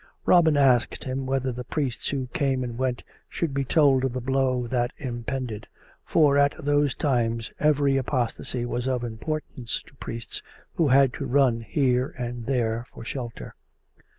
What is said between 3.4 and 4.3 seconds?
be told of the